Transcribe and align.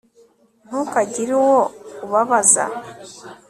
ntukagire 0.67 1.31
uwo 1.41 1.59
ubabaza 2.05 2.63